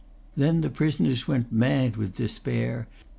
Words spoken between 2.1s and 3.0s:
despair.